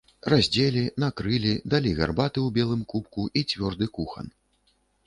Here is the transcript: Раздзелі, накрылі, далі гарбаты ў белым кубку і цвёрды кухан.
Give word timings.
Раздзелі, 0.33 0.81
накрылі, 1.03 1.53
далі 1.75 1.91
гарбаты 2.01 2.39
ў 2.47 2.59
белым 2.59 2.81
кубку 2.95 3.29
і 3.39 3.49
цвёрды 3.51 3.85
кухан. 4.01 4.37